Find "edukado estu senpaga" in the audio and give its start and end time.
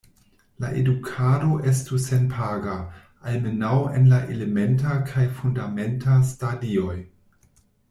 0.83-2.77